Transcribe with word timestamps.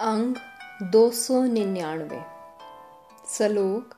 अंग 0.00 0.36
दो 0.82 1.10
सौ 1.10 1.42
निन्यानवे। 1.44 2.20
सलोक, 3.28 3.94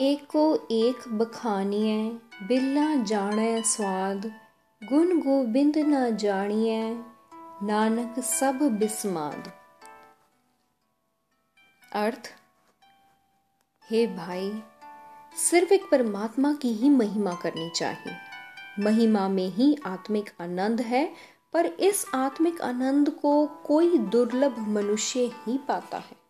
एको 0.00 0.44
एक 0.70 1.08
बखानिए, 1.08 1.98
बिल्ला 2.42 2.94
जाने 3.02 3.62
स्वाद 3.62 4.26
गुण 4.82 5.20
गोबिंद 5.20 5.78
न 5.78 6.16
जानिए 6.16 6.80
नानक 7.62 8.18
सब 8.20 8.58
बिस्माद 8.78 9.52
अर्थ, 11.92 12.32
हे 13.90 14.06
भाई, 14.06 14.62
सिर्फ़ 15.36 15.72
एक 15.72 15.88
परमात्मा 15.90 16.52
की 16.52 16.72
ही 16.72 16.90
महिमा 16.90 17.34
करनी 17.34 17.70
चाहिए। 17.70 18.16
महिमा 18.78 19.28
में 19.28 19.46
ही 19.46 19.76
आत्मिक 19.86 20.32
आनंद 20.40 20.80
है 20.80 21.04
पर 21.52 21.66
इस 21.66 22.06
आत्मिक 22.14 22.62
आनंद 22.62 23.10
को 23.10 23.46
कोई 23.46 23.98
दुर्लभ 23.98 24.58
मनुष्य 24.58 25.20
ही 25.20 25.58
पाता 25.58 25.98
है। 25.98 26.22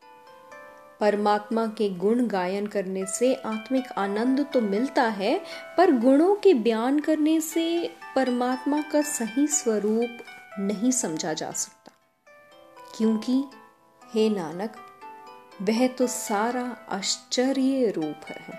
परमात्मा 1.01 1.67
के 1.67 1.91
गुण 1.91 2.27
गायन 2.27 2.67
करने 2.67 3.07
से 3.07 3.35
आत्मिक 3.35 3.85
आनंद 3.99 4.47
तो 4.53 4.61
मिलता 4.61 5.03
है, 5.03 5.45
पर 5.77 5.91
गुणों 5.91 6.35
के 6.35 6.55
बयान 6.55 7.01
करने 7.01 7.41
से 7.41 7.97
परमात्मा 8.17 8.83
का 8.83 9.03
सही 9.03 9.47
स्वरूप 9.47 10.19
नहीं 10.59 10.91
समझा 10.91 11.33
जा 11.33 11.51
सकता। 11.51 11.93
क्योंकि, 12.97 13.45
हे 14.15 14.31
नानक, 14.31 14.77
वह 15.63 15.89
तो 15.89 16.07
सारा 16.07 16.77
आश्चर्य 16.89 17.91
रूप 17.91 18.21
है। 18.25 18.59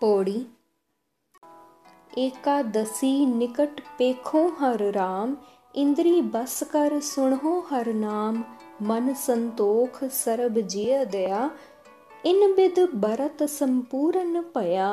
पौड़ी 0.00 0.46
एकादशी 2.18 3.26
निकट 3.26 3.80
पेखो 3.98 4.46
हर 4.58 4.82
राम 4.92 5.36
इंद्री 5.74 6.20
बस 6.22 6.62
कर 6.62 6.98
सुनो 7.00 7.58
हर 7.70 7.92
नाम 7.94 8.44
मन 8.82 9.12
संतोख 9.14 10.02
सरब 10.04 10.58
जिय 10.66 11.04
दया 11.04 11.50
इन 12.26 12.54
बिद 12.54 12.78
बरत 12.94 13.42
संपूर्ण 13.42 14.42
पया 14.54 14.90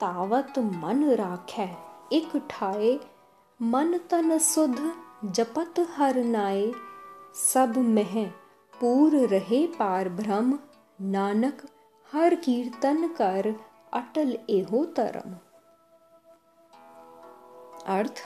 तावत 0.00 0.58
मन 0.58 1.04
राखै 1.10 1.68
एक 2.12 2.36
ठाए 2.50 2.98
मन 3.60 3.98
तन 4.10 4.38
सुध 4.38 4.80
जपत 5.24 5.80
हर 5.90 6.22
नाए 6.24 6.72
सब 7.34 7.74
मह 7.78 8.24
पूर 8.80 9.16
रहे 9.26 9.66
पार 9.66 10.08
भ्रम 10.08 10.58
नानक 11.00 11.62
हर 12.12 12.34
कीर्तन 12.34 13.06
कर 13.08 13.54
अटल 13.92 14.36
एहो 14.50 14.84
तरम 14.84 15.47
अर्थ, 17.88 18.22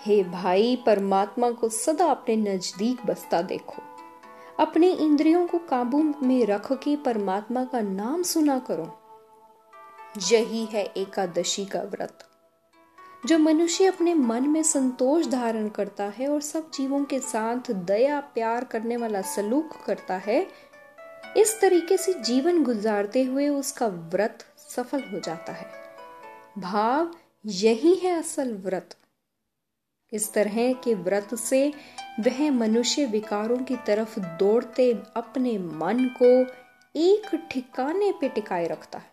हे 0.00 0.24
भाई, 0.24 0.82
परमात्मा 0.86 1.50
को 1.50 1.68
सदा 1.68 2.06
अपने 2.06 2.36
नज़दीक 2.36 3.06
बसता 3.06 3.42
देखो। 3.42 3.82
अपने 4.60 4.88
इंद्रियों 4.88 5.46
को 5.46 5.58
काबू 5.58 6.14
में 6.22 6.46
रख 6.46 6.72
के 6.72 6.96
परमात्मा 6.96 7.64
का 7.64 7.80
नाम 7.80 8.22
सुना 8.22 8.58
करो। 8.58 9.00
यही 10.32 10.64
है 10.64 10.84
एकादशी 10.84 11.64
का 11.64 11.80
व्रत। 11.80 12.24
जो 13.26 13.38
मनुष्य 13.38 13.86
अपने 13.86 14.14
मन 14.14 14.48
में 14.48 14.62
संतोष 14.62 15.26
धारण 15.26 15.68
करता 15.68 16.04
है 16.04 16.28
और 16.28 16.40
सब 16.40 16.70
जीवों 16.70 17.04
के 17.04 17.18
साथ 17.18 17.72
दया, 17.72 18.20
प्यार 18.20 18.64
करने 18.64 18.96
वाला 18.96 19.22
सलूक 19.22 19.70
करता 19.86 20.14
है, 20.14 20.48
इस 21.36 21.60
तरीके 21.60 21.96
से 21.96 22.12
जीवन 22.12 22.64
गुजारते 22.64 23.22
हुए 23.22 23.48
उसका 23.48 23.86
व्रत 23.86 24.38
सफल 24.56 25.00
हो 25.00 25.20
जाता 25.20 25.52
है। 25.52 25.66
भाव 26.58 27.14
यही 27.44 27.94
है 27.94 28.18
असल 28.18 28.52
व्रत। 28.54 28.94
इस 30.12 30.32
तरह 30.32 30.72
के 30.72 30.94
व्रत 30.94 31.34
से 31.34 31.68
वह 32.20 32.50
मनुष्य 32.50 33.04
विकारों 33.06 33.58
की 33.58 33.76
तरफ़ 33.76 34.18
दौड़ते 34.20 34.92
अपने 35.16 35.58
मन 35.58 36.04
को 36.22 36.30
एक 36.96 37.34
ठिकाने 37.50 38.12
पे 38.20 38.28
टिकाए 38.28 38.66
रखता 38.66 38.98
है। 38.98 39.10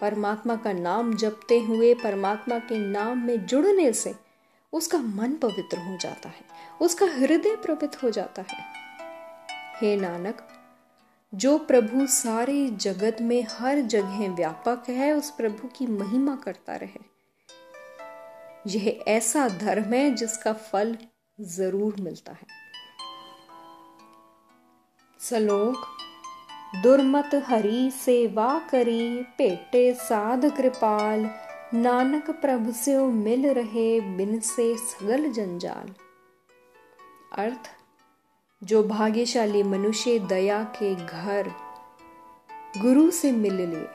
परमात्मा 0.00 0.56
का 0.56 0.72
नाम 0.72 1.14
जपते 1.14 1.60
हुए, 1.60 1.94
परमात्मा 1.94 2.58
के 2.58 2.78
नाम 2.78 3.18
में 3.18 3.46
जुड़ने 3.46 3.92
से 3.92 4.14
उसका 4.72 4.98
मन 4.98 5.32
पवित्र 5.32 5.78
हो 5.78 5.96
जाता 5.96 6.28
है, 6.28 6.44
उसका 6.82 7.06
हृदय 7.06 7.56
प्रवित 7.56 8.02
हो 8.02 8.10
जाता 8.10 8.42
है। 8.42 8.62
हे 9.76 9.96
नानक 9.96 10.48
जो 11.34 11.58
प्रभु 11.58 12.06
सारे 12.06 12.70
जगत 12.70 13.16
में 13.20 13.46
हर 13.50 13.80
जगह 13.80 14.34
व्यापक 14.34 14.82
है, 14.88 15.12
उस 15.12 15.30
प्रभु 15.30 15.68
की 15.68 15.86
महिमा 15.86 16.36
करता 16.36 16.76
रहे। 16.76 17.00
यह 18.66 19.04
ऐसा 19.08 19.48
धर्म 19.48 19.92
है 19.92 20.14
जिसका 20.14 20.52
फल 20.52 20.96
ज़रूर 21.40 21.96
मिलता 22.00 22.32
है। 22.32 22.46
सलोक, 25.20 25.76
दुर्मत 26.82 27.30
हरि 27.34 27.90
सेवा 27.94 28.58
करी, 28.58 29.22
पेटे 29.22 29.94
साध 29.94 30.56
कृपाल, 30.56 31.30
नानक 31.74 32.30
प्रभु 32.30 32.72
से 32.72 32.98
मिल 32.98 33.46
रहे 33.46 34.00
बिन 34.00 34.40
से 34.40 34.76
सगल 34.76 35.32
जंजाल। 35.32 35.94
अर्थ 37.38 37.70
जो 38.64 38.82
भाग्यशाली 38.82 39.62
मनुष्य 39.62 40.18
दया 40.18 40.62
के 40.62 40.94
घर 40.94 41.52
गुरु 42.82 43.10
से 43.10 43.32
मिल 43.32 43.54
लिए 43.54 43.88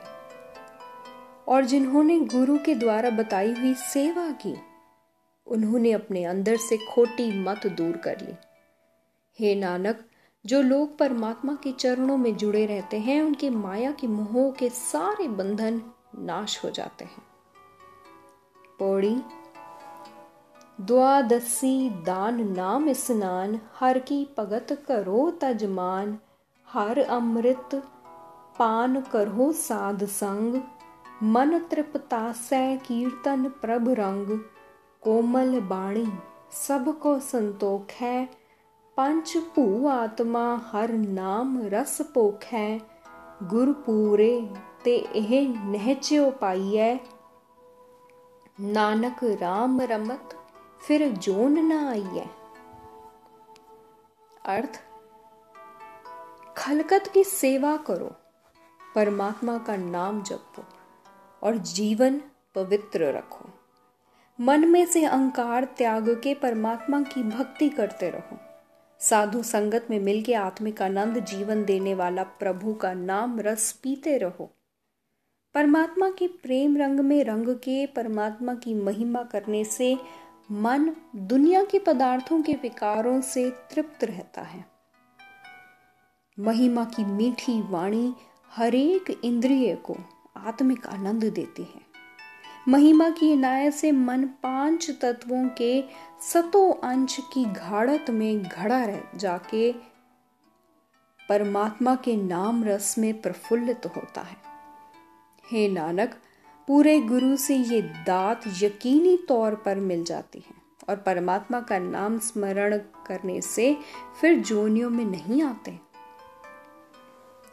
और 1.48 1.64
जिन्होंने 1.64 2.20
गुरु 2.20 2.58
के 2.58 2.74
द्वारा 2.74 3.10
बताई 3.10 3.52
हुई 3.52 3.74
सेवा 3.74 4.30
की, 4.30 4.56
उन्होंने 5.46 5.92
अपने 5.92 6.24
अंदर 6.24 6.56
से 6.56 6.76
खोटी 6.76 7.42
मत 7.42 7.66
दूर 7.66 7.96
कर 7.96 8.20
ली। 8.20 8.34
हे 9.40 9.54
नानक, 9.54 10.04
जो 10.46 10.62
लोग 10.62 10.98
परमात्मा 10.98 11.54
के 11.54 11.72
चरणों 11.72 12.16
में 12.16 12.36
जुड़े 12.36 12.66
रहते 12.66 12.98
हैं, 12.98 13.22
उनके 13.22 13.50
माया 13.50 13.90
के 13.90 14.06
मोह 14.06 14.52
के 14.52 14.68
सारे 14.68 15.28
बंधन 15.28 15.82
नाश 16.18 16.64
हो 16.64 16.70
जाते 16.70 17.04
हैं। 17.04 17.22
पौड़ी 18.78 19.16
ਦੁਆਦਸੀ 20.80 21.88
ਦਾਨ 22.04 22.36
ਨਾਮ 22.46 22.88
ਇਸਨਾਨ, 22.88 23.56
ਹਰ 23.78 23.98
ਕੀ 23.98 24.26
ਭਗਤ 24.38 24.72
ਕਰੋ 24.86 25.30
ਤਜਮਾਨ 25.30 26.16
ਹਰ 26.68 27.04
ਅੰਮ੍ਰਿਤ 27.10 27.74
ਪਾਨ 28.58 29.00
ਕਰੋ 29.12 29.50
ਸਾਧ 29.52 30.04
ਸੰਗ, 30.10 30.56
ਮਨ 31.22 31.58
ਤ੍ਰਿਪਤਾ 31.60 32.32
ਸੈ 32.32 32.76
ਕੀਰਤਨ 32.76 33.48
ਪ੍ਰਭ 33.62 33.88
ਰੰਗ, 33.88 34.38
ਕੋਮਲ 35.02 35.60
ਬਾਣੀ 35.60 36.06
ਸਭ 36.52 36.90
ਕੋ 36.92 37.18
ਸੰਤੋਖ 37.22 37.92
ਹੈ 38.02 38.26
ਪੰਜ 38.96 39.36
ਭੂ 39.54 39.88
ਆਤਮਾ 39.88 40.56
ਹਰ 40.66 40.92
ਨਾਮ 40.92 41.60
ਰਸ 41.72 42.00
ਭੋਖ 42.14 42.44
ਹੈ 42.54 42.78
ਗੁਰ 43.44 43.72
ਪੂਰੇ 43.84 44.40
ਤੇ 44.84 44.96
ਇਹ 45.14 45.48
ਨਹਿਚਿਓ 45.66 46.30
ਪਾਈਐ, 46.30 46.96
ਨਾਨਕ 48.60 49.24
RAM 49.34 49.80
ਰਮਤ 49.88 50.34
फिर 50.86 51.08
जोन 51.08 51.64
ना 51.64 51.90
आई 51.90 52.02
है। 52.02 52.30
अर्थ, 54.46 54.82
खलकत 56.56 57.10
की 57.14 57.24
सेवा 57.24 57.76
करो, 57.76 58.16
परमात्मा 58.94 59.58
का 59.58 59.76
नाम 59.76 60.22
जपो 60.22 60.64
और 61.42 61.56
जीवन 61.56 62.22
पवित्र 62.54 63.04
रखो। 63.04 63.50
मन 64.40 64.68
में 64.68 64.86
से 64.86 65.04
अहंकार 65.04 65.64
त्याग 65.64 66.20
के 66.22 66.34
परमात्मा 66.34 67.00
की 67.02 67.22
भक्ति 67.22 67.68
करते 67.68 68.10
रहो। 68.10 68.38
साधु 69.00 69.42
संगत 69.42 69.86
में 69.90 70.00
मिलके 70.00 70.34
आत्मिक 70.34 70.82
आनंद 70.82 71.18
जीवन 71.18 71.64
देने 71.64 71.94
वाला 71.94 72.22
प्रभु 72.22 72.74
का 72.74 72.92
नाम 72.94 73.40
रस 73.40 73.72
पीते 73.72 74.18
रहो। 74.18 74.50
परमात्मा 75.54 76.10
के 76.10 76.26
प्रेम 76.28 76.76
रंग 76.76 77.00
में 77.00 77.24
रंग 77.24 77.48
के 77.48 77.86
परमात्मा 77.86 78.54
की 78.54 78.74
महिमा 78.74 79.22
करने 79.22 79.64
से 79.64 79.98
मन 80.52 80.96
दुनिया 81.16 81.64
के 81.64 81.78
पदार्थों 81.78 82.42
के 82.42 82.52
विकारों 82.52 83.20
से 83.20 83.50
तृप्त 83.50 84.04
रहता 84.04 84.42
है। 84.42 84.64
महिमा 86.38 86.84
की 86.84 87.04
मीठी 87.04 87.62
वाणी 87.62 88.14
हरेक 88.50 89.20
इंद्रिय 89.24 89.74
को 89.74 89.96
आत्मिक 90.36 90.86
आनंद 90.86 91.24
देती 91.24 91.62
है। 91.62 91.80
महिमा 92.68 93.10
की 93.10 93.32
इनायत 93.32 93.74
से 93.74 93.92
मन 93.92 94.24
पाँच 94.24 94.90
तत्वों 94.90 95.48
के 95.48 95.84
सतो 96.20 96.70
अंश 96.70 97.20
की 97.34 97.44
घाड़त 97.44 98.10
में 98.10 98.42
घड़ा 98.42 98.84
रह 98.84 99.02
जाके 99.16 99.72
परमात्मा 101.28 101.94
के 101.94 102.16
नाम 102.16 102.64
रस 102.64 102.98
में 102.98 103.20
प्रफुल्लित 103.20 103.86
होता 103.86 104.20
है। 104.20 104.36
हे 105.50 105.68
नानक 105.68 106.22
पूरे 106.70 107.00
गुरु 107.00 107.36
से 107.36 107.56
ये 107.56 107.82
दात 107.82 108.40
यकीनी 108.62 109.16
तौर 109.16 109.54
पर 109.54 109.76
मिल 109.76 110.04
जाती 110.04 110.38
है 110.38 110.54
और 110.88 110.96
परमात्मा 110.96 111.60
का 111.60 111.78
नाम 111.78 112.18
स्मरण 112.18 112.78
करने 112.78 113.40
से 113.40 113.76
फिर 114.20 114.38
जोनियों 114.38 114.90
में 114.90 115.04
नहीं 115.04 115.42
आते। 115.42 115.78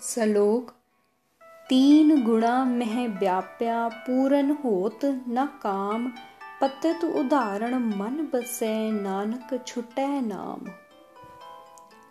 सलोक, 0.02 0.72
तीन 1.70 2.24
गुणा 2.24 2.66
मह 2.66 3.08
व्याप्या 3.08 3.88
पूरन 3.88 4.52
होत 4.52 5.00
न 5.06 5.60
काम, 5.64 6.12
पतित 6.62 7.04
उदाहरण 7.04 7.76
मन 7.76 8.30
बसे 8.34 8.92
नानक 8.92 9.64
छुटै 9.68 10.22
नाम। 10.22 10.72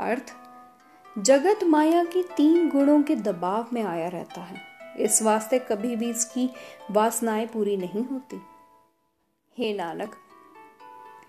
अर्थ, 0.01 0.37
जगत 1.19 1.65
माया 1.65 2.05
की 2.05 2.23
तीन 2.23 2.69
गुणों 2.69 3.03
के 3.03 3.17
दबाव 3.17 3.67
में 3.73 3.83
आया 3.83 4.09
रहता 4.09 4.41
है। 4.41 4.76
इस 4.99 5.23
वास्ते 5.23 5.59
कभी 5.59 5.97
भी 5.97 6.11
इसकी 6.11 6.49
वासनाएँ 6.91 7.47
पूरी 7.47 7.77
नहीं 7.77 8.05
होती। 8.05 8.41
हे 9.59 9.73
नानक, 9.75 10.17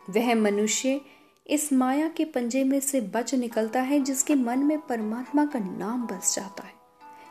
वह 0.09 0.33
मनुष्य 0.35 1.01
इस 1.49 1.71
माया 1.73 2.07
के 2.07 2.25
पंजे 2.25 2.63
में 2.63 2.79
से 2.79 3.01
बच 3.01 3.33
निकलता 3.35 3.81
है 3.81 3.99
जिसके 3.99 4.35
मन 4.35 4.59
में 4.59 4.79
परमात्मा 4.79 5.45
का 5.45 5.59
नाम 5.59 6.05
बस 6.07 6.35
जाता 6.35 6.63
है, 6.63 6.73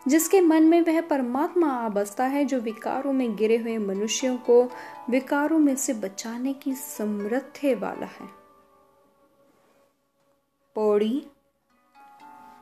जिसके 0.08 0.40
मन 0.40 0.62
में 0.62 0.80
वह 0.80 1.00
परमात्मा 1.00 1.72
आ 1.72 1.88
बसता 1.88 2.24
है 2.24 2.44
जो 2.44 2.60
विकारों 2.60 3.12
में 3.12 3.36
गिरे 3.36 3.56
हुए 3.56 3.76
मनुष्यों 3.78 4.36
को 4.38 4.62
विकारों 5.10 5.58
में 5.58 5.74
से 5.76 5.94
बचाने 5.94 6.52
की 6.52 6.74
समृद्धि 6.74 7.74
वाला 7.74 8.06
है। 8.06 8.28
पौड़ी, 10.76 11.26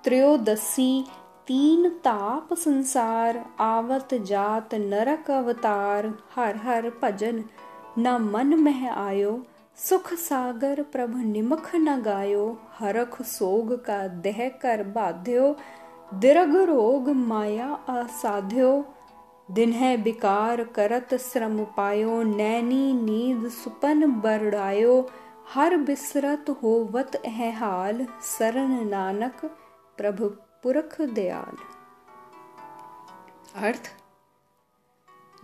त्रयोदशी 0.04 1.04
तीन 1.46 1.88
ताप 1.88 2.54
संसार, 2.54 3.44
आवत 3.60 4.14
जात 4.14 4.74
नरक 4.74 5.30
अवतार, 5.30 6.06
हर 6.36 6.56
हर 6.56 6.90
भजन 7.02 7.44
न 7.98 8.08
मन 8.20 8.54
मह 8.54 8.90
आयो। 8.92 9.42
सुख 9.76 10.12
सागर 10.12 10.82
प्रभ 10.82 11.16
निमख 11.16 11.74
न 11.74 12.02
गायो। 12.02 12.58
हरख 12.78 13.22
सोग 13.22 13.72
का 13.84 14.06
देह 14.08 14.48
कर 14.62 14.82
बाध्यो। 14.82 15.56
दीर्घ 16.14 16.54
रोग 16.56 17.08
माया 17.08 17.68
असाध्यो 17.88 18.84
दिन 19.50 19.72
है 19.72 19.96
विकार 19.96 20.64
करत 20.64 21.14
श्रम 21.14 21.64
पायो। 21.64 22.22
नैनी 22.22 22.92
नींद 22.92 23.48
सुपन 23.48 24.06
बरड़ायो। 24.20 25.10
हर 25.54 25.76
बिसरत 25.76 26.50
होवत 26.62 27.22
है 27.26 27.52
हाल। 27.52 28.06
शरण 28.38 28.88
नानक 28.88 29.44
प्रभु 29.98 30.30
पुरख 30.64 31.00
दयाल। 31.00 31.56
अर्थ, 33.54 33.90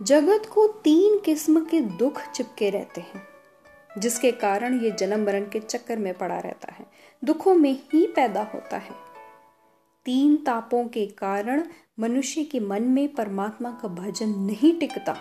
जगत 0.01 0.49
को 0.53 0.67
तीन 0.67 1.19
किस्म 1.19 1.65
के 1.65 1.81
दुख 1.81 2.21
चिपके 2.21 2.69
रहते 2.69 3.01
हैं, 3.01 3.21
जिसके 3.97 4.31
कारण 4.31 4.79
ये 4.79 4.91
जन्म 4.91 5.25
मरण 5.25 5.49
के 5.49 5.59
चक्कर 5.59 5.97
में 5.97 6.13
पड़ा 6.13 6.39
रहता 6.39 6.73
है, 6.73 6.85
दुखों 7.23 7.55
में 7.55 7.71
ही 7.93 8.07
पैदा 8.07 8.43
होता 8.43 8.77
है। 8.77 8.95
तीन 10.05 10.35
तापों 10.37 10.87
के 10.87 11.05
कारण 11.05 11.63
मनुष्य 11.99 12.43
के 12.43 12.59
मन 12.59 12.83
में 12.83 13.13
परमात्मा 13.13 13.71
का 13.71 13.87
भजन 13.87 14.29
नहीं 14.29 14.79
टिकता। 14.79 15.17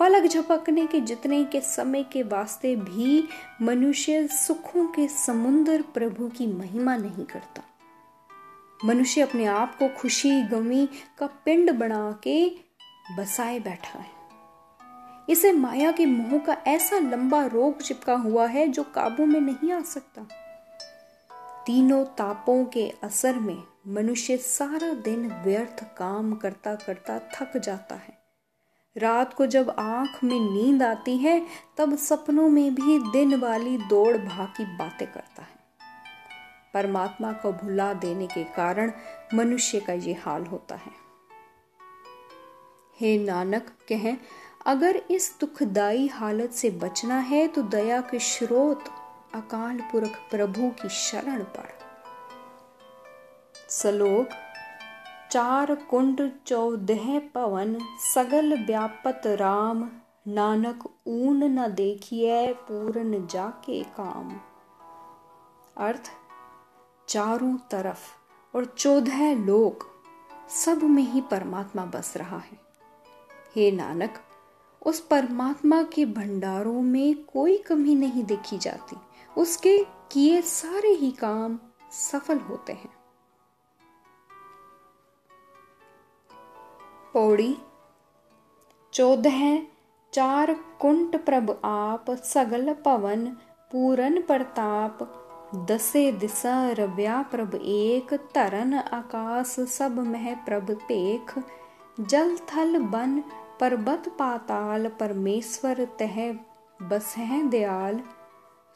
पलक 0.00 0.26
झपकने 0.26 0.86
के 0.86 1.00
जितने 1.00 1.44
के 1.44 1.60
समय 1.60 2.02
के 2.02 2.22
वास्ते 2.22 2.76
भी 2.76 3.28
मनुष्य 3.62 4.28
सुखों 4.28 4.86
के 4.86 5.08
समुद्र 5.08 5.82
प्रभु 5.82 6.28
की 6.28 6.46
महिमा 6.46 6.96
नहीं 6.96 7.24
करता। 7.24 7.62
मनुष्य 8.84 9.20
अपने 9.20 9.44
आप 9.44 9.78
को 9.78 9.88
खुशी, 9.88 10.42
गमी 10.42 10.88
का 11.18 11.26
पिंड 11.26 11.70
बना 11.70 12.20
के 12.22 12.56
बसाए 13.18 13.58
बैठा 13.58 13.98
है। 13.98 14.10
इसे 15.30 15.52
माया 15.52 15.92
के 15.92 16.06
मोह 16.06 16.40
का 16.40 16.52
ऐसा 16.66 16.98
लंबा 16.98 17.46
रोग 17.46 17.82
चिपका 17.82 18.14
हुआ 18.14 18.46
है 18.46 18.68
जो 18.68 18.82
काबू 18.82 19.26
में 19.26 19.40
नहीं 19.40 19.72
आ 19.72 19.82
सकता। 19.82 20.22
तीनों 21.66 22.04
तापों 22.04 22.64
के 22.64 22.94
असर 23.02 23.34
में 23.34 23.62
मनुष्य 23.88 24.36
सारा 24.36 24.94
दिन 24.94 25.32
व्यर्थ 25.32 25.96
काम 25.96 26.34
करता 26.34 26.74
करता 26.74 27.18
थक 27.18 27.56
जाता 27.56 27.94
है। 27.94 28.18
रात 28.98 29.34
को 29.34 29.46
जब 29.46 29.70
आँख 29.78 30.24
में 30.24 30.40
नींद 30.40 30.82
आती 30.82 31.16
है, 31.16 31.46
तब 31.78 31.96
सपनों 31.96 32.48
में 32.48 32.74
भी 32.74 32.98
दिन 32.98 33.34
वाली 33.40 33.78
दौड़ 33.78 34.16
भाग 34.16 34.48
की 34.48 34.64
बातें 34.76 35.12
करता 35.12 35.42
है। 35.42 35.55
परमात्मा 36.76 37.32
को 37.32 37.52
भुला 37.52 37.92
देने 37.94 38.26
के 38.26 38.44
कारण 38.44 38.92
मनुष्य 39.34 39.80
का 39.80 39.92
ये 39.92 40.12
हाल 40.14 40.46
होता 40.46 40.74
है। 40.76 40.92
हे 43.00 43.18
नानक, 43.18 43.66
कहें, 43.88 44.16
अगर 44.66 44.96
इस 45.10 45.36
दुखदाई 45.40 46.06
हालत 46.06 46.52
से 46.52 46.70
बचना 46.70 47.18
है 47.18 47.46
तो 47.48 47.62
दया 47.62 48.00
के 48.00 48.18
स्रोत 48.18 48.84
अकाल 49.34 49.80
पुरख 49.92 50.16
प्रभु 50.30 50.70
की 50.70 50.88
शरण 50.88 51.42
पर। 51.44 51.68
सलोक, 53.68 54.28
चार 55.30 55.74
कुंड 55.74 56.20
चौदह 56.46 57.18
पवन, 57.34 57.78
सगल 58.14 58.56
व्यापत 58.66 59.22
राम, 59.26 59.88
नानक 60.28 60.84
ऊन 61.06 61.44
न 61.44 61.66
देखिए 61.68 62.52
पूर्ण 62.52 63.26
जाके 63.26 63.82
काम। 63.82 64.30
अर्थ 65.76 66.10
चारों 67.08 67.56
तरफ़ 67.70 68.00
और 68.56 68.64
चौदह 68.64 69.34
लोक 69.34 70.02
सब 70.50 70.82
में 70.82 71.02
ही 71.02 71.20
परमात्मा 71.20 71.84
बस 71.84 72.16
रहा 72.16 72.38
है। 72.38 72.58
हे 73.56 73.70
नानक, 73.70 74.14
उस 74.86 75.00
परमात्मा 75.00 75.82
के 75.82 76.04
भंडारों 76.04 76.80
में 76.80 77.24
कोई 77.24 77.58
कमी 77.58 77.94
नहीं 77.94 78.24
देखी 78.24 78.58
जाती। 78.58 78.96
उसके 79.40 79.86
किए 80.12 80.42
सारे 80.42 80.88
ही 80.88 81.10
काम 81.10 81.58
सफल 81.92 82.38
होते 82.38 82.72
हैं। 82.72 82.96
पौड़ी, 87.12 87.58
चौदह 88.92 89.66
चार 90.12 90.54
कुंट 90.54 91.24
प्रभ 91.24 91.60
आप, 91.64 92.10
सगल 92.10 92.74
पवन 92.74 93.26
पूरन 93.72 94.22
प्रताप 94.22 95.22
दसे 95.54 96.12
दिशा 96.12 96.70
रव्या 96.70 97.22
प्रभ 97.22 97.54
एक 97.54 98.14
तरन 98.14 98.74
आकाश 98.74 99.46
सब 99.46 99.98
मह 99.98 100.34
प्रभ 100.34 100.70
पेख। 100.70 101.44
जल 102.00 102.36
थल 102.36 102.78
बन 102.78 103.20
पर्वत 103.60 104.08
पाताल, 104.08 104.88
परमेश्वर 104.88 105.84
तह 105.84 106.32
बस 106.82 107.14
है 107.16 107.48
दयाल। 107.48 108.02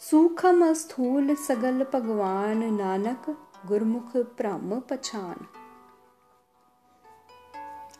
सूखम 0.00 0.72
स्थूल 0.72 1.34
सगल 1.34 1.86
भगवान 1.94 2.74
नानक, 2.74 3.48
गुरमुख 3.66 4.16
ब्रह्म 4.16 4.80
पछान। 4.80 5.46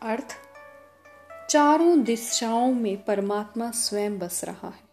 अर्थ, 0.01 0.37
चारों 1.49 2.03
दिशाओं 2.03 2.73
में 2.73 3.05
परमात्मा 3.05 3.71
स्वयं 3.71 4.19
बस 4.19 4.43
रहा 4.43 4.67
है। 4.67 4.89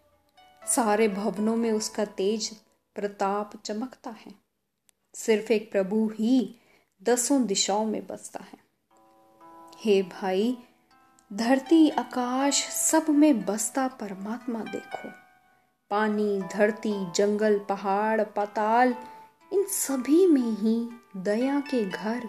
सारे 0.67 1.09
भवनों 1.09 1.57
में 1.57 1.73
उसका 1.73 2.05
तेज 2.05 2.61
प्रताप 2.99 3.63
चमकता 3.65 4.11
है। 4.11 4.35
सिर्फ़ 5.15 5.53
एक 5.53 5.73
प्रभु 5.73 6.13
ही 6.19 6.57
दसों 7.03 7.47
दिशाओं 7.47 7.85
में 7.85 8.07
बसता 8.07 8.41
है। 8.41 8.59
हे 9.77 10.03
भाई, 10.03 10.59
धरती, 11.33 11.91
आकाश 11.91 12.69
सब 12.69 13.07
में 13.09 13.45
बसता 13.45 13.89
परमात्मा 13.89 14.61
देखो। 14.61 15.09
पानी, 15.91 16.41
धरती, 16.41 17.13
जंगल, 17.13 17.59
पहाड़, 17.59 18.25
पाताल, 18.25 18.95
इन 19.53 19.65
सभी 19.65 20.27
में 20.27 20.53
ही 20.53 20.89
दया 21.17 21.61
के 21.61 21.91
घर 21.91 22.27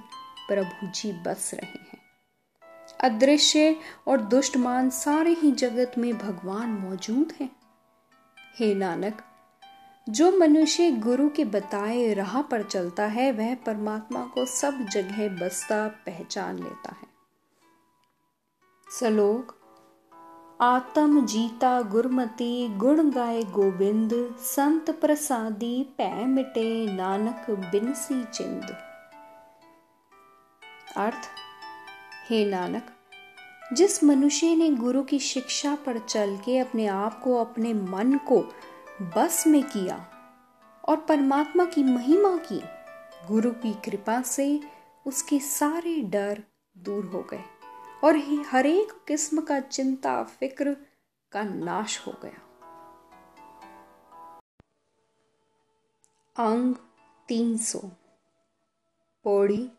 प्रभु 0.49 0.88
जी 0.88 1.11
बस 1.11 1.51
रहे 1.53 1.79
हैं। 1.79 2.01
अदृश्य 3.03 3.79
और 4.07 4.21
दुष्टमान 4.21 4.89
सारे 4.89 5.31
ही 5.31 5.51
जगत 5.51 5.91
में 5.97 6.17
भगवान 6.17 6.69
मौजूद 6.69 7.33
हैं। 7.41 7.55
हे 8.55 8.75
नानक 8.75 9.25
जो 10.09 10.31
मनुष्य 10.31 10.91
गुरु 10.91 11.29
के 11.29 11.45
बताए 11.45 12.13
राह 12.13 12.41
पर 12.41 12.63
चलता 12.63 13.05
है, 13.05 13.31
वह 13.31 13.55
परमात्मा 13.55 14.25
को 14.25 14.45
सब 14.45 14.85
जगह 14.85 15.29
बसता, 15.29 15.87
पहचान 15.87 16.55
लेता 16.55 16.89
है। 16.91 17.07
सलोक, 18.99 19.55
आत्म 20.61 21.25
जीता 21.25 21.81
गुरमति, 21.81 22.67
गुण 22.77 23.11
गाए 23.11 23.43
गोविंद, 23.43 24.35
संत 24.39 24.91
प्रसादी 24.91 25.83
पै 25.83 26.25
मिटे 26.25 26.93
नानक 26.93 27.51
बिनसी 27.51 28.25
चिंद। 28.25 28.77
अर्थ, 30.97 31.29
हे 32.29 32.45
नानक, 32.45 32.85
जिस 33.73 34.03
मनुष्य 34.03 34.55
ने 34.55 34.69
गुरु 34.69 35.03
की 35.03 35.19
शिक्षा 35.19 35.75
पर 35.75 35.99
चल 35.99 36.37
के 36.37 36.57
अपने 36.57 36.87
आप 36.87 37.21
को, 37.21 37.35
अपने 37.35 37.73
मन 37.73 38.19
को 38.27 38.53
बस 39.01 39.43
में 39.47 39.63
किया 39.63 40.07
और 40.89 40.97
परमात्मा 40.97 41.65
की 41.65 41.83
महिमा 41.83 42.37
की। 42.37 42.61
गुरु 43.27 43.51
की 43.51 43.73
कृपा 43.73 44.21
से 44.21 44.59
उसके 45.07 45.39
सारे 45.39 46.01
डर 46.01 46.43
दूर 46.77 47.05
हो 47.05 47.21
गए 47.21 47.43
और 48.03 48.17
हर 48.51 48.65
एक 48.65 48.91
किस्म 49.07 49.41
का 49.41 49.59
चिंता, 49.59 50.23
फ़िक्र 50.23 50.77
का 51.31 51.43
नाश 51.43 52.07
हो 52.07 52.13
गया। 52.23 52.41
अंग 56.45 56.75
तीन 57.27 57.57
सौ। 57.57 57.79
पौड़ी, 59.23 59.69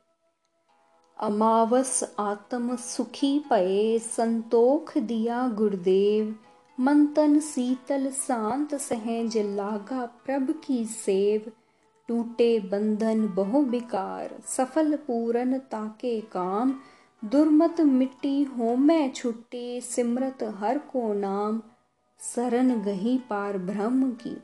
अमावस 1.18 2.14
आत्म 2.18 2.76
सुखी 2.76 3.38
पए 3.50 3.98
संतोख 3.98 4.98
दिया 4.98 5.48
गुरुदेव। 5.48 6.38
मंतन 6.80 7.38
शीतल 7.40 8.10
शांत 8.10 8.74
सहज 8.74 9.36
लागा 9.38 10.04
प्रभ 10.26 10.50
की 10.66 10.84
सेव। 10.84 11.50
टूटे 12.08 12.60
बंधन 12.60 13.26
बहु 13.26 13.62
विकार, 13.62 14.38
सफल 14.46 14.96
पूरन 14.96 15.58
ताके 15.58 16.20
काम। 16.20 16.72
दुर्मत 17.24 17.80
मिट्टी 17.80 18.42
हो 18.42 18.76
मैं 18.76 19.12
छुट्टी, 19.12 19.80
सिमरत 19.80 20.42
हर 20.58 20.78
को 20.78 21.12
नाम। 21.12 21.60
सरन 22.20 22.74
गही 22.80 23.18
पार 23.18 23.58
ब्रह्म 23.58 24.10
की, 24.12 24.36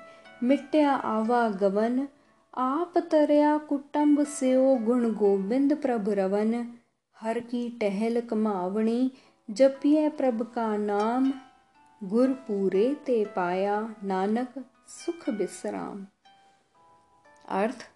मिट्या 0.42 0.92
आवा 0.94 1.48
गवन। 1.48 2.08
आप 2.54 2.98
तरया 2.98 3.56
कुटुंब 3.58 4.24
सेओ 4.24 4.76
गुण 4.76 5.12
गोविंद 5.14 5.76
प्रभ 5.76 6.08
रवन। 6.08 6.54
हर 7.16 7.38
की 7.40 7.68
टहल 7.80 8.20
कमावणी 8.20 9.10
जपिय 9.50 10.08
प्रभ 10.08 10.42
का 10.54 10.76
नाम। 10.76 11.32
गुर 12.04 12.28
पूरे 12.28 12.94
ते 13.06 13.24
पाया 13.24 13.94
नानक 14.04 14.54
सुख 14.88 15.28
विश्राम 15.28 16.06
अर्थ, 17.48 17.86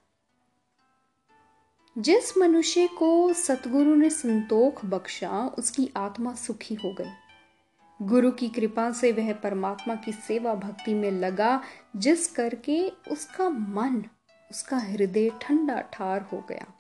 जिस 1.98 2.38
मनुष्य 2.38 2.86
को 2.98 3.32
सतगुरु 3.32 3.94
ने 3.94 4.10
संतोख 4.10 4.84
बख्शा, 4.84 5.46
उसकी 5.58 5.90
आत्मा 5.96 6.34
सुखी 6.34 6.74
हो 6.74 6.94
गई। 6.94 7.10
गुरु 8.00 8.30
की 8.32 8.48
कृपा 8.48 8.90
से 8.92 9.12
वह 9.12 9.32
परमात्मा 9.32 9.94
की 9.94 10.12
सेवा 10.12 10.54
भक्ति 10.54 10.94
में 10.94 11.10
लगा, 11.10 11.62
जिस 11.96 12.26
करके 12.26 12.80
उसका 12.88 13.48
मन, 13.48 14.04
उसका 14.50 14.78
हृदय 14.78 15.30
ठंडा 15.42 15.80
ठार 15.92 16.22
हो 16.22 16.44
गया। 16.48 16.72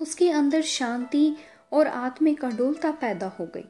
उसके 0.00 0.30
अंदर 0.30 0.62
शांति 0.62 1.36
और 1.72 1.86
आत्मिक 1.86 2.44
अडोलता 2.44 2.90
पैदा 2.90 3.28
हो 3.40 3.46
गई। 3.46 3.68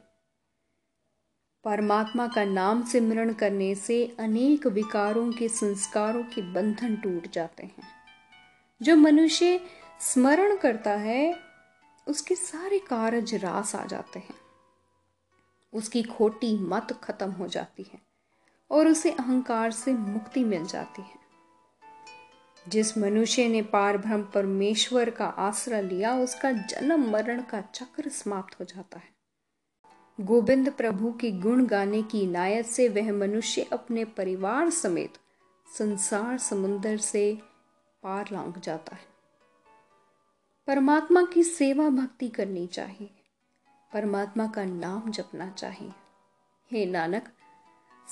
परमात्मा 1.63 2.27
का 2.27 2.45
नाम 2.45 2.83
सिमरण 2.83 3.33
करने 3.33 3.75
से 3.75 4.15
अनेक 4.19 4.67
विकारों 4.67 5.31
के 5.31 5.49
संस्कारों 5.49 6.23
के 6.23 6.41
बंधन 6.41 6.95
टूट 6.95 7.31
जाते 7.31 7.63
हैं। 7.63 7.87
जो 8.81 8.95
मनुष्य 8.95 9.59
स्मरण 10.01 10.57
करता 10.57 10.91
है, 10.91 11.39
उसके 12.07 12.35
सारे 12.35 12.79
कारज 12.79 13.35
रास 13.35 13.75
आ 13.75 13.85
जाते 13.85 14.19
हैं। 14.19 14.35
उसकी 15.73 16.03
खोटी 16.03 16.57
मत 16.57 16.99
खत्म 17.03 17.31
हो 17.31 17.47
जाती 17.47 17.83
है 17.93 18.01
और 18.71 18.87
उसे 18.87 19.11
अहंकार 19.11 19.71
से 19.71 19.93
मुक्ति 19.93 20.43
मिल 20.43 20.65
जाती 20.65 21.01
है। 21.01 21.19
जिस 22.67 22.97
मनुष्य 22.97 23.47
ने 23.47 23.61
पार 23.61 23.97
ब्रह्म 23.97 24.23
परमेश्वर 24.23 25.09
का 25.09 25.25
आश्रय 25.25 25.81
लिया, 25.81 26.15
उसका 26.15 26.51
जन्म 26.51 27.11
मरण 27.11 27.41
का 27.41 27.61
चक्र 27.61 28.09
समाप्त 28.09 28.59
हो 28.59 28.65
जाता 28.65 28.97
है। 28.97 29.12
गोविंद 30.21 30.71
प्रभु 30.71 31.11
की 31.11 31.31
गुण 31.31 31.65
गाने 31.65 32.01
की 32.01 32.21
इनायत 32.21 32.65
से 32.65 32.89
वह 32.89 33.11
मनुष्य 33.11 33.61
अपने 33.61 34.05
परिवार 34.05 34.69
समेत 34.69 35.13
संसार 35.77 36.37
समुन्दर 36.37 36.97
से 36.97 37.39
पार 38.03 38.29
लांग 38.31 38.53
जाता 38.53 38.95
है। 38.95 39.05
परमात्मा 40.67 41.23
की 41.23 41.43
सेवा 41.43 41.89
भक्ति 41.89 42.29
करनी 42.29 42.67
चाहिए। 42.67 43.09
परमात्मा 43.93 44.47
का 44.47 44.65
नाम 44.65 45.11
जपना 45.11 45.49
चाहिए। 45.49 45.91
हे 46.71 46.85
नानक, 46.85 47.29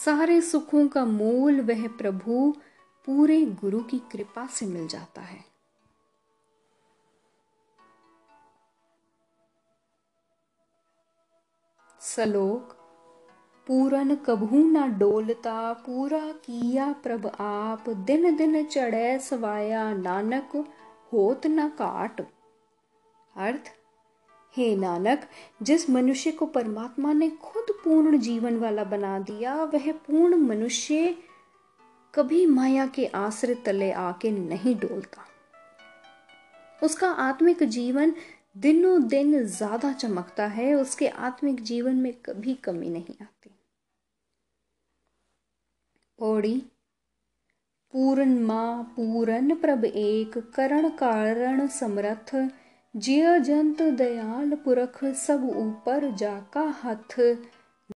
सारे 0.06 0.42
सुखों 0.42 0.88
का 0.88 1.06
मूल 1.06 1.62
वह 1.62 1.88
प्रभु 1.88 2.56
पूरे 3.06 3.46
गुरु 3.46 3.80
की 3.80 4.00
कृपा 4.00 4.48
से 4.48 4.66
मिल 4.66 4.88
जाता 4.88 5.22
है। 5.22 5.51
सलोक, 12.02 12.74
पूरन 13.68 14.16
कभू 14.16 14.72
ना 14.72 14.88
डोलता, 14.88 15.74
पूरा 15.74 16.20
किया 16.20 16.96
प्रभ 17.04 17.32
आप, 17.40 17.90
दिन 17.90 18.36
दिन 18.36 18.66
चढ़े 18.66 19.20
सवाया 19.20 19.94
नानक, 19.94 20.66
होत 21.14 21.48
न 21.48 21.68
काट। 21.68 22.22
अर्थ, 23.38 23.72
हे 24.58 24.76
नानक, 24.76 25.28
जिस 25.62 25.90
मनुष्य 25.90 26.32
को 26.32 26.46
परमात्मा 26.46 27.14
ने 27.14 27.30
खुद 27.30 27.66
पूर्ण 27.84 28.18
जीवन 28.18 28.60
वाला 28.60 28.84
बना 28.84 29.20
दिया, 29.20 29.64
वह 29.64 29.92
पूर्ण 29.92 30.36
मनुष्य 30.36 31.18
कभी 32.16 32.46
माया 32.46 32.88
के 32.88 33.06
आश्रय 33.06 33.56
तले 33.56 33.92
आके 33.92 34.32
नहीं 34.32 34.76
डोलता। 34.76 35.26
उसका 36.84 37.10
आत्मिक 37.10 37.64
जीवन 37.64 38.14
दिनों 38.56 39.08
दिन 39.08 39.44
ज़्यादा 39.44 39.94
चमकता 39.94 40.46
है, 40.46 40.74
उसके 40.74 41.08
आत्मिक 41.08 41.64
जीवन 41.64 41.96
में 41.96 42.14
कभी 42.14 42.54
कमी 42.54 42.90
नहीं 42.90 43.16
आती। 43.22 43.50
पौड़ी 46.20 46.64
पूर्ण 47.94 48.40
माँ, 48.40 48.84
पूरन 48.96 49.56
प्रभ 49.56 49.86
एक, 49.86 50.38
करण 50.56 50.90
कारण 50.90 51.68
समरथ, 51.68 52.36
जिय 52.96 53.40
जंत 53.40 53.82
दयाल 53.82 54.56
पुरख, 54.56 55.04
सब 55.06 55.50
ऊपर 55.50 56.16
जाका 56.16 56.64
हथ। 56.84 57.20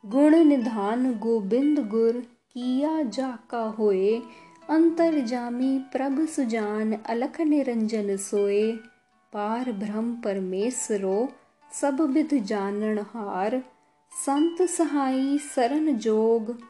गुण 0.06 0.36
निधान 0.36 1.14
गोबिंद 1.14 1.80
गुर, 1.80 2.20
किया 2.54 3.02
जाका 3.04 3.62
होए, 3.62 4.22
अंतर 4.70 5.20
जामी 5.22 5.78
प्रभ 5.80 6.26
सुजान, 6.26 6.94
अलख 6.94 7.42
निरंजन 7.42 8.18
सोए। 8.18 8.93
पार 9.34 9.72
ब्रह्म 9.72 10.22
परमेश्वरो, 10.22 11.34
सब 11.74 12.02
विध 12.02 12.34
जानन 12.34 13.00
हार। 13.00 13.64
संत 14.12 14.70
सहाई 14.70 15.38
सरन 15.38 15.98
जोग। 15.98 16.62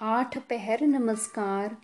आठ 0.00 0.38
पहर 0.38 0.80
नमस्कार। 0.80 1.76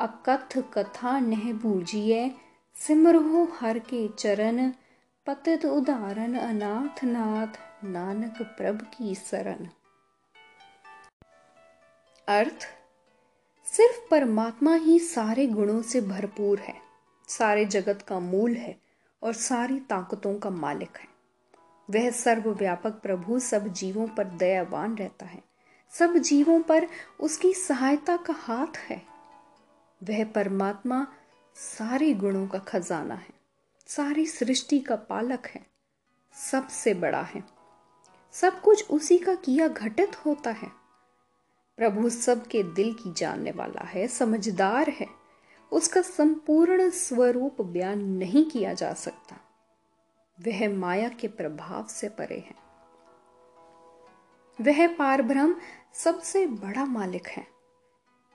अकथ 0.00 0.58
कथा 0.58 1.20
नह 1.20 1.52
बूझिए 1.52 2.34
सिमरहो 2.74 3.44
हर 3.44 3.78
के 3.78 4.08
चरण। 4.08 4.72
पतित 5.26 5.64
उदाहरण 5.64 6.34
अनाथ 6.34 7.04
नाथ। 7.04 7.84
नानक 7.84 8.42
प्रभ 8.42 8.82
की 8.98 9.14
शरण। 9.14 9.68
अर्थ, 12.28 12.68
सिर्फ़ 13.64 14.10
परमात्मा 14.10 14.74
ही 14.74 14.98
सारे 14.98 15.46
गुणों 15.46 15.82
से 15.82 16.00
भरपूर 16.00 16.58
है। 16.58 16.76
सारे 17.28 17.64
जगत 17.64 18.02
का 18.02 18.18
मूल 18.20 18.54
है। 18.54 18.85
और 19.26 19.32
सारी 19.32 19.80
ताकतों 19.80 20.38
का 20.38 20.50
मालिक 20.50 20.96
है। 20.96 21.08
वह 21.90 22.10
सर्वव्यापक 22.10 22.90
प्रभु 22.90 23.38
सब 23.38 23.68
जीवों 23.68 24.08
पर 24.08 24.24
दयावान 24.24 24.96
रहता 24.96 25.26
है। 25.26 25.42
सब 25.90 26.16
जीवों 26.16 26.62
पर 26.62 26.86
उसकी 27.20 27.52
सहायता 27.52 28.16
का 28.16 28.32
हाथ 28.32 28.76
है। 28.76 29.02
वह 30.02 30.24
परमात्मा 30.24 31.06
सारे 31.54 32.14
गुणों 32.14 32.48
का 32.48 32.58
खजाना 32.58 33.14
है। 33.14 33.30
सारी 33.86 34.26
सृष्टि 34.26 34.80
का 34.80 34.96
पालक 34.96 35.46
है। 35.46 35.66
सबसे 36.50 36.94
बड़ा 36.94 37.22
है। 37.22 37.44
सब 38.32 38.60
कुछ 38.60 38.90
उसी 38.90 39.18
का 39.18 39.34
किया 39.34 39.68
घटित 39.68 40.26
होता 40.26 40.50
है। 40.50 40.68
प्रभु 41.76 42.10
सबके 42.10 42.62
दिल 42.62 42.94
की 42.94 43.12
जानने 43.12 43.50
वाला 43.50 43.84
है, 43.84 44.08
समझदार 44.08 44.90
है। 44.90 45.25
उसका 45.72 46.02
संपूर्ण 46.02 46.90
स्वरूप 46.90 47.62
बयान 47.62 48.04
नहीं 48.04 48.50
किया 48.50 48.72
जा 48.72 48.92
सकता। 48.92 49.36
वह 50.40 50.76
माया 50.76 51.08
के 51.08 51.28
प्रभाव 51.28 51.86
से 51.86 52.08
परे 52.08 52.38
है। 52.38 52.66
वह 54.60 54.88
पार 54.88 55.22
ब्रह्म 55.22 55.60
सबसे 55.94 56.46
बड़ा 56.46 56.84
मालिक 56.84 57.26
है। 57.26 57.46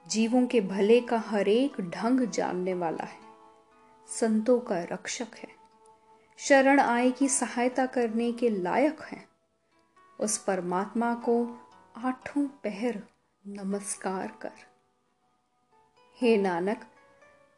जीवों 0.07 0.47
के 0.47 0.61
भले 0.61 1.01
का 1.01 1.19
हरेक 1.19 1.81
ढंग 1.81 2.21
जानने 2.21 2.73
वाला 2.73 3.03
है। 3.03 3.19
संतों 4.07 4.59
का 4.59 4.83
रक्षक 4.83 5.27
है। 5.35 5.49
शरण 6.37 6.79
आय 6.79 7.11
की 7.11 7.27
सहायता 7.27 7.85
करने 7.85 8.31
के 8.31 8.49
लायक 8.49 9.01
है। 9.01 9.27
उस 10.19 10.37
परमात्मा 10.37 11.15
को 11.15 11.57
आठों 11.97 12.47
पहर 12.47 13.03
नमस्कार 13.47 14.37
कर। 14.41 14.51
हे 16.17 16.37
नानक 16.37 16.90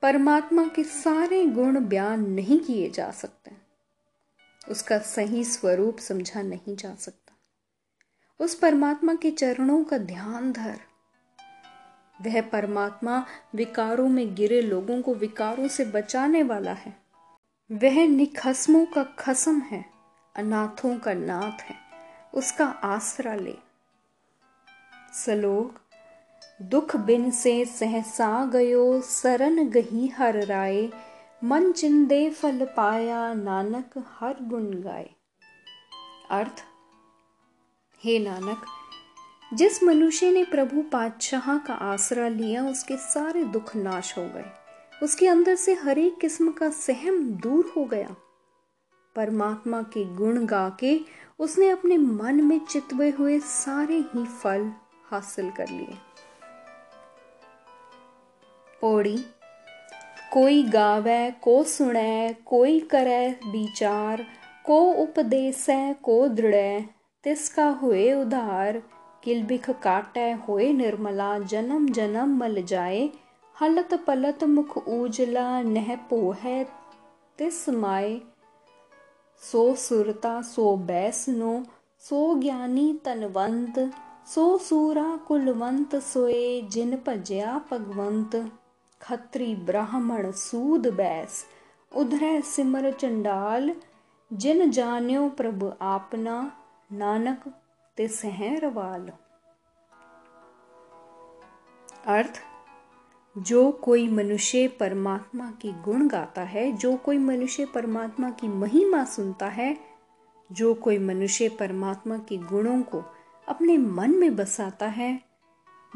परमात्मा 0.04 0.68
के 0.68 0.84
सारे 0.84 1.46
गुण 1.46 1.86
बयान 1.86 2.30
नहीं 2.30 2.60
किए 2.60 2.90
जा 2.90 3.12
सकते। 3.12 3.52
उसका 4.70 5.00
सही 5.00 5.44
स्वरूप 5.44 5.98
समझा 6.00 6.42
नहीं 6.42 6.76
जा 6.76 6.96
सकता। 6.96 7.34
उस 8.40 8.56
परमात्मा 8.56 9.16
के 9.16 9.32
चरणों 9.32 9.84
का 9.84 9.98
ध्यान 9.98 10.52
धर। 10.52 10.80
वह 12.22 12.42
परमात्मा 12.42 13.26
विकारों 13.56 14.10
में 14.10 14.36
गिरे 14.36 14.62
लोगों 14.62 15.02
को 15.02 15.14
विकारों 15.14 15.68
से 15.68 15.86
बचाने 15.86 16.44
वाला 16.44 16.74
है। 16.74 17.00
वह 17.72 18.08
निखसमों 18.08 18.86
का 18.86 19.04
खसम 19.04 19.60
है, 19.60 19.86
अनाथों 20.36 21.00
का 21.00 21.14
नाथ 21.14 21.62
है, 21.62 21.76
उसका 22.34 22.66
आसरा 22.66 23.36
ले। 23.36 23.58
सलोक 25.14 25.83
दुख 26.70 26.96
बिन 26.96 27.32
से 27.32 27.66
सहसा 27.66 28.46
गयो 28.46 29.02
सरन 29.02 29.70
गही 29.70 30.08
हर 30.08 30.46
राय। 30.46 30.90
मन 31.44 31.72
चिंदे 31.72 32.30
फल 32.30 32.66
पाया, 32.78 33.34
नानक 33.34 34.06
हर 34.20 34.36
गुण 34.42 34.64
गाए। 34.64 35.10
अर्थ, 36.32 36.64
हे 38.04 38.20
नानक, 38.20 38.66
जिस 39.54 39.84
मनुष्य 39.84 40.32
ने 40.32 40.44
प्रभु 40.44 40.82
पातशाह 40.82 41.58
का 41.58 41.74
आसरा 41.74 42.28
लिया, 42.28 42.64
उसके 42.64 42.98
सारे 42.98 43.44
दुख 43.44 43.76
नाश 43.76 44.18
हो 44.18 44.24
गए। 44.24 44.46
उसके 45.04 45.28
अंदर 45.28 45.56
से 45.56 45.74
हर 45.74 45.98
एक 45.98 46.18
किस्म 46.18 46.52
का 46.52 46.70
सहम 46.70 47.24
दूर 47.24 47.74
हो 47.78 47.86
गया। 47.86 48.16
परमात्मा 49.16 49.82
के 49.82 50.16
गुण 50.16 50.46
गा 50.46 50.78
के 50.80 51.00
उसने 51.40 51.70
अपने 51.70 51.98
मन 51.98 52.44
में 52.44 52.60
चितवे 52.60 53.10
हुए 53.10 53.40
सारे 53.40 53.98
ही 53.98 54.26
फल 54.26 54.72
हासिल 55.06 55.52
कर 55.52 55.70
लिए। 55.70 56.13
पौड़ी 58.84 59.18
कोई 60.34 60.64
गावे 60.70 61.20
को 61.42 61.64
सुने 61.64 62.36
कोई 62.46 62.80
करे 62.92 63.28
विचार 63.48 64.26
को 64.66 64.80
उपदेश 65.04 65.66
को 66.04 66.28
दृढ़ 66.30 66.56
तिसका 67.24 67.68
हुए 67.82 68.14
उधार 68.14 68.82
किलबिख 69.24 69.70
काटे 69.84 70.32
हुए 70.48 70.72
निर्मला 70.74 71.38
जन्म 71.40 71.88
जन्म 71.90 72.36
मल 72.38 72.62
जाए 72.64 73.10
हलत 73.56 73.94
पलत 74.08 74.44
मुख 74.50 74.78
उजला 74.78 75.46
नह 75.62 75.96
पोहे 76.10 76.64
तिस 77.40 77.68
माए 77.76 78.10
सो 79.42 79.64
सुरता 79.76 80.42
सो 80.46 80.76
बैसनो 80.88 81.54
सो 82.04 82.24
ज्ञानी 82.40 82.92
तनवंत 83.06 83.80
सो 84.28 84.58
सूरा 84.58 85.06
कुलवंत 85.28 85.96
सोए 86.04 86.46
जिन 86.72 86.98
भजया 87.08 87.62
भगवंत 87.72 88.36
खत्री 89.04 89.56
ब्राह्मण 89.56 90.32
सूद 90.32 90.88
बैस, 90.88 91.46
उधर 91.96 92.42
सिमर 92.42 92.92
चंडाल, 92.92 93.76
जिन 94.34 94.72
जान्यो 94.72 95.30
प्रभु 95.30 95.72
आपना, 95.82 96.58
नानक 96.92 97.54
तिस 97.98 98.26
है 98.26 98.60
रवाल। 98.60 99.12
अर्थ, 102.06 102.42
जो 103.38 103.72
कोई 103.72 104.08
मनुष्य 104.08 104.68
परमात्मा 104.68 105.52
की 105.52 105.72
गुण 105.72 106.08
गाता 106.08 106.42
है, 106.42 106.72
जो 106.72 106.98
कोई 106.98 107.18
मनुष्य 107.18 107.66
परमात्मा 107.66 108.30
की 108.30 108.48
महिमा 108.48 109.04
सुनता 109.04 109.48
है, 109.48 109.78
जो 110.52 110.74
कोई 110.74 110.98
मनुष्य 110.98 111.50
परमात्मा 111.50 112.18
के 112.18 112.38
गुणों 112.38 112.82
को 112.82 113.04
अपने 113.48 113.78
मन 113.78 114.12
में 114.12 114.36
बसाता 114.36 114.86
है 114.86 115.23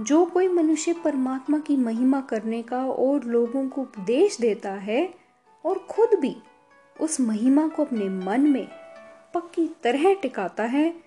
जो 0.01 0.25
कोई 0.25 0.47
मनुष्य 0.47 0.93
परमात्मा 0.93 1.59
की 1.59 1.77
महिमा 1.77 2.21
करने 2.21 2.63
का 2.63 2.85
और 2.85 3.23
लोगों 3.23 3.69
को 3.69 3.81
उपदेश 3.81 4.37
देता 4.37 4.71
है 4.71 5.13
और 5.65 5.79
खुद 5.79 6.19
भी 6.19 6.37
उस 7.01 7.21
महिमा 7.21 7.67
को 7.67 7.85
अपने 7.85 8.09
मन 8.09 8.41
में 8.41 8.67
पक्की 9.33 9.67
तरह 9.67 10.13
टिकाता 10.13 10.63
है, 10.63 11.03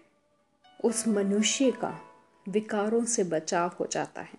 उस 0.84 1.08
मनुष्य 1.08 1.70
का 1.70 2.00
विकारों 2.48 3.04
से 3.04 3.24
बचाव 3.24 3.70
हो 3.80 3.86
जाता 3.86 4.20
है। 4.20 4.38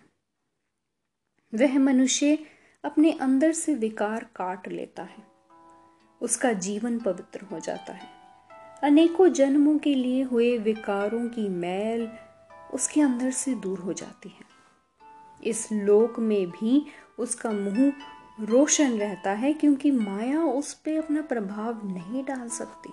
वह 1.54 1.78
मनुष्य 1.78 2.38
अपने 2.84 3.12
अंदर 3.12 3.52
से 3.52 3.74
विकार 3.74 4.24
काट 4.36 4.68
लेता 4.68 5.02
है। 5.02 5.26
उसका 6.20 6.52
जीवन 6.52 6.98
पवित्र 6.98 7.40
हो 7.40 7.60
जाता 7.60 7.92
है। 7.92 8.08
अनेकों 8.82 9.28
जन्मों 9.28 9.78
के 9.78 9.94
लिए 9.94 10.22
हुए 10.22 10.58
विकारों 10.58 11.28
की 11.28 11.48
मैल 11.48 12.08
उसके 12.74 13.00
अंदर 13.00 13.30
से 13.30 13.54
दूर 13.54 13.78
हो 13.78 13.92
जाती 13.92 14.28
है। 14.28 14.52
इस 15.44 15.72
लोक 15.72 16.18
में 16.18 16.50
भी 16.50 16.86
उसका 17.18 17.50
मुँह 17.50 17.92
रोशन 18.40 18.98
रहता 18.98 19.30
है 19.30 19.52
क्योंकि 19.52 19.90
माया 19.90 20.44
उस 20.44 20.74
पर 20.74 21.04
अपना 21.04 21.22
प्रभाव 21.22 21.86
नहीं 21.86 22.24
डाल 22.24 22.48
सकती। 22.48 22.90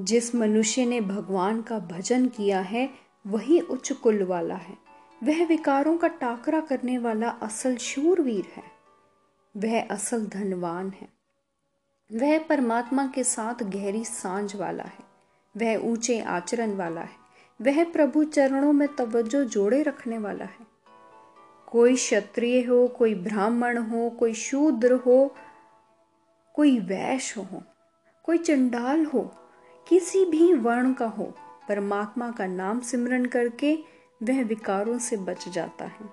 जिस 0.00 0.34
मनुष्य 0.34 0.86
ने 0.86 1.00
भगवान 1.00 1.62
का 1.62 1.78
भजन 1.78 2.28
किया 2.28 2.60
है, 2.60 2.90
वही 3.26 3.60
उच्च 3.60 3.92
कुल 3.92 4.22
वाला 4.22 4.54
है। 4.54 4.78
वह 5.22 5.46
विकारों 5.46 5.98
का 5.98 6.08
टाकरा 6.08 6.60
करने 6.60 6.98
वाला 6.98 7.28
असल 7.28 7.76
शूरवीर 7.76 8.44
है। 8.44 8.62
वह 9.56 9.88
असल 9.88 10.26
धनवान 10.26 10.90
है। 10.90 11.21
वह 12.10 12.38
परमात्मा 12.38 13.06
के 13.06 13.24
साथ 13.24 13.62
गहरी 13.62 14.04
साँझ 14.04 14.54
वाला 14.56 14.84
है, 14.84 15.04
वह 15.54 15.90
ऊँचे 15.90 16.18
आचरण 16.20 16.74
वाला 16.76 17.00
है, 17.00 17.16
वह 17.60 17.84
प्रभु 17.84 18.24
चरणों 18.24 18.72
में 18.72 18.88
तवज्जो 18.96 19.44
जोड़े 19.44 19.82
रखने 19.82 20.18
वाला 20.18 20.44
है। 20.44 20.66
कोई 21.66 21.94
क्षत्रिय 21.94 22.62
हो, 22.62 22.86
कोई 22.88 23.14
ब्राह्मण 23.14 23.78
हो, 23.78 24.10
कोई 24.10 24.34
शूद्र 24.34 24.92
हो, 24.94 25.34
कोई 26.54 26.78
वैश्य 26.78 27.40
हो, 27.40 27.62
कोई 28.22 28.38
चंडाल 28.38 29.04
हो, 29.04 29.20
किसी 29.88 30.24
भी 30.24 30.52
वर्ण 30.54 30.92
का 30.92 31.06
हो, 31.06 31.32
परमात्मा 31.68 32.30
का 32.30 32.46
नाम 32.46 32.80
सिमरन 32.80 33.24
करके 33.26 33.74
वह 34.22 34.42
विकारों 34.44 34.98
से 34.98 35.16
बच 35.16 35.48
जाता 35.48 35.84
है। 35.84 36.10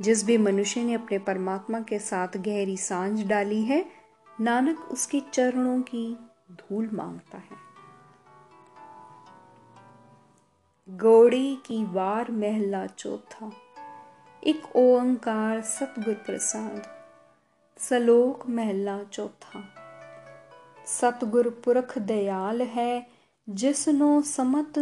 जिस 0.00 0.24
भी 0.24 0.38
मनुष्य 0.38 0.84
ने 0.84 0.94
अपने 0.94 1.18
परमात्मा 1.18 1.80
के 1.80 1.98
साथ 1.98 2.36
गहरी 2.36 2.76
साँझ 2.76 3.26
डाली 3.26 3.62
है 3.62 4.01
नानक 4.42 4.80
उसके 4.80 5.20
चरणों 5.32 5.80
की 5.82 6.18
धूल 6.52 6.88
माँगता 6.92 7.38
है। 7.38 7.56
गौड़ी 10.88 11.56
की 11.56 11.84
वार 11.84 12.30
महला 12.30 12.86
चौथा, 12.86 13.52
एक 14.42 14.76
ओंकार 14.76 15.60
सतगुर 15.60 16.14
प्रसाद, 16.14 16.82
सलोक 17.78 18.48
महला 18.48 19.02
चौथा। 19.02 19.62
सतगुर 20.86 21.48
पुरख 21.64 21.98
दयाल 21.98 22.62
है, 22.62 23.06
जिसनो 23.48 24.20
समत 24.22 24.78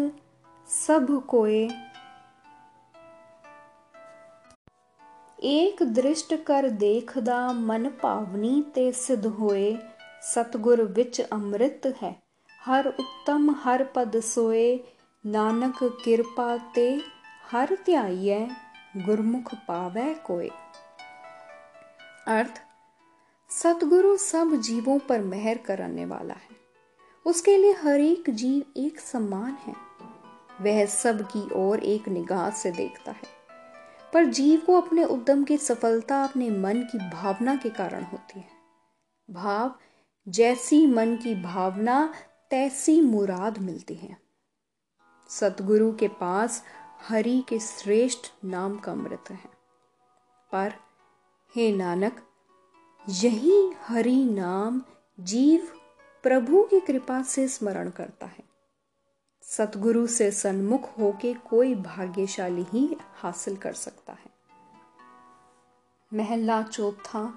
सब 0.87 1.27
कोए 1.27 1.68
एक 5.42 5.83
दृष्ट 5.83 6.35
कर 6.44 6.68
देखदा 6.70 7.53
मन 7.53 7.88
भावनी 8.03 8.62
ते 8.74 8.90
सिद्ध 8.92 9.26
होए 9.26 9.79
सतगुर 10.24 10.83
विच 10.83 11.20
अमृत 11.20 11.87
है 12.03 12.14
हर 12.61 12.87
उत्तम 12.88 13.50
हर 13.59 13.85
पद 13.94 14.20
सोए 14.20 14.66
नानक 15.24 15.79
किरपा 16.05 16.57
ते 16.74 16.87
हर 17.53 17.74
ध्याइए 17.87 18.46
गुरमुख 18.96 19.55
पावै 19.68 20.12
कोय 20.26 20.48
अर्थ 22.29 22.61
सतगुरु 23.50 24.16
सब 24.18 24.55
जीवों 24.61 24.98
पर 24.98 25.20
मेहर 25.24 25.59
कराने 25.66 26.05
वाला 26.05 26.35
है 26.35 26.57
उसके 27.26 27.57
लिए 27.57 27.72
हर 27.72 28.00
एक 28.03 28.31
जीव 28.35 28.81
एक 28.81 29.00
समान 29.00 29.59
है 29.66 29.74
वह 30.61 30.87
सब 30.92 31.29
की 31.29 31.48
ओर 31.57 31.85
एक 31.88 32.09
निगाह 32.09 32.50
से 32.50 32.70
देखता 32.72 33.12
है 33.12 33.39
पर 34.14 34.25
जीव 34.25 34.61
को 34.61 34.81
अपने 34.81 35.05
उद्यम 35.05 35.44
की 35.44 35.57
सफलता, 35.57 36.25
अपने 36.25 36.51
मन 36.51 36.75
की 36.75 36.99
भावना 36.99 37.57
के 37.57 37.70
कारण 37.70 38.03
होती 38.03 38.40
है। 38.40 38.49
भाव, 39.31 39.75
जैसी 40.29 40.87
मन 40.87 41.16
की 41.16 41.42
भावना, 41.42 42.14
तैसी 42.51 43.01
मुराद 43.01 43.59
मिलती 43.59 43.94
है। 43.94 44.16
सतगुरु 45.29 45.92
के 45.92 46.09
पास 46.09 46.64
हरि 47.09 47.44
के 47.49 47.59
श्रेष्ठ 47.59 48.44
नाम 48.44 48.79
का 48.79 48.92
अमृत 48.92 49.25
है। 49.31 49.51
पर, 50.53 50.75
हे 51.55 51.77
नानक, 51.77 52.23
यही 53.09 53.73
हरि 53.87 54.25
नाम 54.25 54.83
जीव 55.20 55.68
प्रभु 56.23 56.62
की 56.62 56.81
कृपा 56.81 57.23
से 57.23 57.49
स्मरण 57.49 57.90
करता 57.90 58.27
है। 58.27 58.50
सतगुरु 59.51 60.07
से 60.07 60.31
सन्मुख 60.31 60.99
होके 60.99 61.35
कोई 61.35 61.75
भाग्यशाली 61.75 62.67
ही 62.73 62.97
हासिल 63.15 63.57
कर 63.57 63.73
सकता 63.73 64.13
है। 64.13 64.31
महला 66.15 66.63
चौथा 66.63 67.35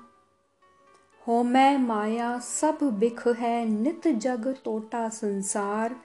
हो 1.27 1.43
मैं 1.43 1.77
माया, 1.77 2.39
सब 2.39 2.77
बिख 2.83 3.27
है, 3.27 3.65
नित 3.65 4.07
जग 4.07 4.55
टोटा 4.65 5.09
संसार। 5.09 5.95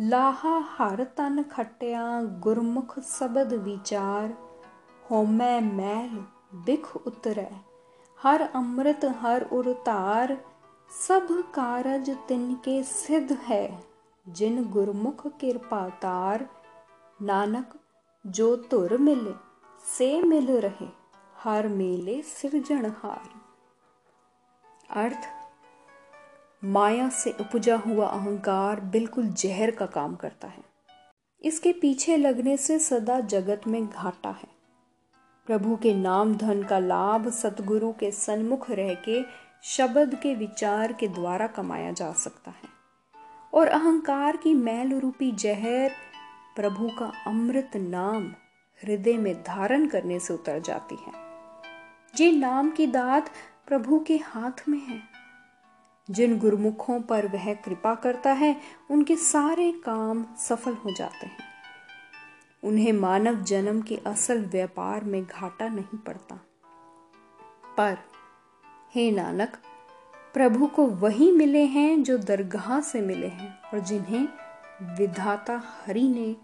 लाहा 0.00 0.58
हर 0.78 1.04
तन 1.04 1.42
खटिया, 1.42 2.22
गुरमुख 2.22 2.98
सबद 2.98 3.52
विचार। 3.52 4.34
हो 5.10 5.22
मैं 5.22 5.60
मैल, 5.60 6.24
बिख 6.54 6.96
उतरै, 6.96 7.50
हर 8.22 8.42
अमृत 8.42 9.04
हर 9.04 9.42
उतार 9.42 10.44
सब 11.08 11.28
कारज 11.54 12.10
तिनके 12.28 12.82
सिद्ध 12.82 13.32
है। 13.32 13.93
जिन 14.28 14.64
गुरमुख 14.64 15.26
कृपा 15.26 15.88
तार 15.88 16.48
नानक, 17.22 17.74
जो 18.26 18.56
तुर 18.56 18.98
मिले, 18.98 19.32
से 19.96 20.22
मिल 20.22 20.46
रहे, 20.46 20.88
हर 21.38 21.68
मेले 21.68 22.22
हार 22.74 23.28
अर्थ, 24.90 25.28
माया 26.64 27.08
से 27.08 27.30
उपजा 27.30 27.76
हुआ 27.76 28.06
अहंकार 28.06 28.80
बिल्कुल 28.80 29.26
जहर 29.26 29.70
का 29.70 29.86
काम 29.86 30.14
करता 30.14 30.48
है। 30.48 30.64
इसके 31.42 31.72
पीछे 31.72 32.16
लगने 32.16 32.56
से 32.56 32.78
सदा 32.78 33.20
जगत 33.20 33.60
में 33.66 33.86
घाटा 33.86 34.30
है। 34.30 34.48
प्रभु 35.46 35.76
के 35.76 35.94
नाम 35.94 36.34
धन 36.34 36.62
का 36.62 36.78
लाभ 36.78 37.28
सतगुरु 37.30 37.92
के 37.92 38.10
सन्मुख 38.10 38.70
रह 38.70 38.94
के 38.94 39.24
शब्द 39.62 40.14
के 40.14 40.34
विचार 40.34 40.92
के 40.92 41.08
द्वारा 41.08 41.46
कमाया 41.46 41.92
जा 41.92 42.12
सकता 42.12 42.50
है। 42.50 42.73
और 43.54 43.66
अहंकार 43.66 44.36
की 44.36 44.54
मैल 44.54 45.00
रूपी 45.00 45.32
जहर 45.32 45.90
प्रभु 46.56 46.90
का 46.98 47.12
अमृत 47.26 47.70
नाम 47.76 48.28
हृदय 48.82 49.12
में 49.12 49.42
धारण 49.42 49.86
करने 49.86 50.18
से 50.18 50.34
उतर 50.34 50.58
जाती 50.58 50.94
है। 50.94 51.12
ये 52.20 52.32
नाम 52.32 52.70
की 52.70 52.86
दात 52.86 53.30
प्रभु 53.66 54.00
के 54.00 54.16
हाथ 54.16 54.68
में 54.68 54.78
है। 54.78 55.02
जिन 56.10 56.38
गुरुमुखों 56.38 57.00
पर 57.00 57.26
वह 57.26 57.54
कृपा 57.54 57.94
करता 57.94 58.32
है, 58.32 58.60
उनके 58.90 59.16
सारे 59.16 59.72
काम 59.72 60.26
सफल 60.38 60.74
हो 60.74 60.90
जाते 60.90 61.26
हैं। 61.26 61.38
उन्हें 62.64 62.92
मानव 62.92 63.34
जन्म 63.42 63.82
के 63.82 63.96
असल 63.96 64.44
व्यापार 64.44 65.04
में 65.04 65.24
घाटा 65.24 65.68
नहीं 65.68 65.98
पड़ता। 65.98 66.40
पर 67.76 67.98
हे 68.94 69.10
नानक 69.10 69.56
प्रभु 70.34 70.66
को 70.66 70.86
वही 70.86 71.32
मिले 71.32 71.64
हैं 71.64 72.02
जो 72.02 72.18
दरगाह 72.18 72.80
से 72.80 73.00
मिले 73.00 73.26
हैं 73.26 73.58
और 73.74 73.78
जिन्हें 73.80 74.28
विधाता 74.98 75.62
हरि 75.64 76.08
ने 76.08 76.36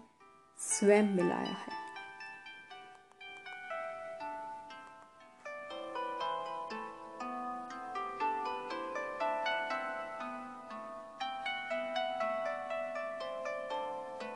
स्वयं 0.59 1.03
मिलाया 1.03 1.57
है। 1.57 1.80